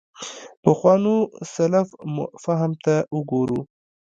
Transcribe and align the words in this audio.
پخوانو 0.63 1.15
سلف 1.53 1.87
فهم 2.43 2.71
ته 2.83 2.93
وګورو. 3.15 3.59